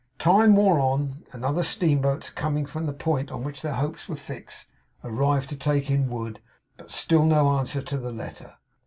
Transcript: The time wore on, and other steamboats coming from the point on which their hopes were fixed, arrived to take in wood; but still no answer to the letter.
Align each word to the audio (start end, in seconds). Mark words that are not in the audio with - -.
The 0.17 0.23
time 0.23 0.55
wore 0.55 0.79
on, 0.79 1.25
and 1.31 1.45
other 1.45 1.61
steamboats 1.61 2.31
coming 2.31 2.65
from 2.65 2.87
the 2.87 2.91
point 2.91 3.29
on 3.29 3.43
which 3.43 3.61
their 3.61 3.75
hopes 3.75 4.09
were 4.09 4.15
fixed, 4.15 4.65
arrived 5.03 5.49
to 5.49 5.55
take 5.55 5.91
in 5.91 6.09
wood; 6.09 6.39
but 6.75 6.89
still 6.89 7.23
no 7.23 7.55
answer 7.59 7.83
to 7.83 7.99
the 7.99 8.11
letter. 8.11 8.55